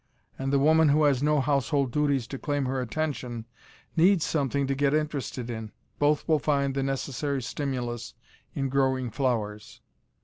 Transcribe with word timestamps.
And 0.39 0.51
the 0.51 0.57
woman 0.57 0.89
who 0.89 1.03
has 1.03 1.21
no 1.21 1.39
household 1.41 1.91
duties 1.91 2.25
to 2.29 2.39
claim 2.39 2.65
her 2.65 2.81
attention 2.81 3.45
needs 3.95 4.25
something 4.25 4.65
to 4.65 4.73
get 4.73 4.95
interested 4.95 5.47
in. 5.47 5.71
Both 5.99 6.27
will 6.27 6.39
find 6.39 6.73
the 6.73 6.81
necessary 6.81 7.43
stimulus 7.43 8.15
in 8.55 8.67
growing 8.67 9.11
flowers. 9.11 9.79